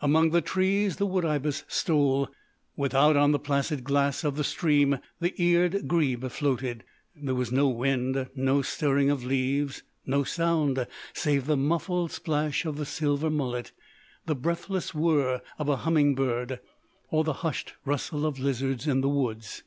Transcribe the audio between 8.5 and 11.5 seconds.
stirring of leaves, no sound save